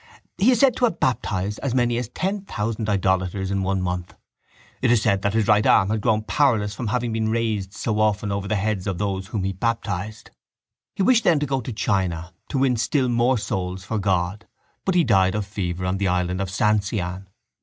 He 0.39 0.49
is 0.49 0.59
said 0.59 0.75
to 0.77 0.85
have 0.85 0.99
baptised 0.99 1.59
as 1.61 1.75
many 1.75 1.95
as 1.99 2.09
ten 2.09 2.41
thousand 2.41 2.89
idolaters 2.89 3.51
in 3.51 3.61
one 3.61 3.83
month. 3.83 4.15
It 4.81 4.89
is 4.89 4.99
said 4.99 5.21
that 5.21 5.35
his 5.35 5.47
right 5.47 5.63
arm 5.63 5.91
had 5.91 6.01
grown 6.01 6.23
powerless 6.23 6.73
from 6.73 6.87
having 6.87 7.13
been 7.13 7.29
raised 7.29 7.75
so 7.75 7.99
often 7.99 8.31
over 8.31 8.47
the 8.47 8.55
heads 8.55 8.87
of 8.87 8.97
those 8.97 9.27
whom 9.27 9.43
he 9.43 9.53
baptised. 9.53 10.31
He 10.95 11.03
wished 11.03 11.23
then 11.23 11.39
to 11.39 11.45
go 11.45 11.61
to 11.61 11.71
China 11.71 12.33
to 12.49 12.57
win 12.57 12.77
still 12.77 13.09
more 13.09 13.37
souls 13.37 13.83
for 13.83 13.99
God 13.99 14.47
but 14.85 14.95
he 14.95 15.03
died 15.03 15.35
of 15.35 15.45
fever 15.45 15.85
on 15.85 15.97
the 15.99 16.07
island 16.07 16.41
of 16.41 16.49
Sancian. 16.49 17.27